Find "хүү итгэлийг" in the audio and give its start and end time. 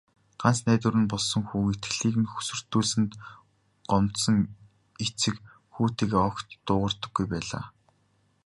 1.49-2.15